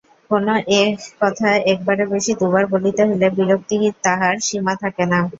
[0.31, 0.53] কোনো
[1.21, 5.19] কথা একবারের বেশি দুবার বলিতে হইলে বিরক্তির তাহার সীমা থাকে না।